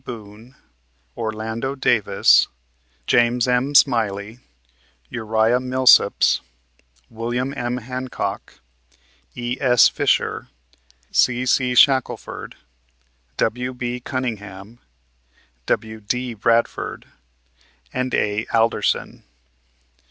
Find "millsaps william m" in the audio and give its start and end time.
5.59-7.77